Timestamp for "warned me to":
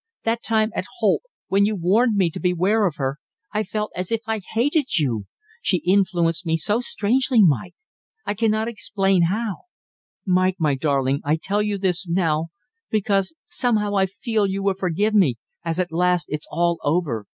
1.75-2.39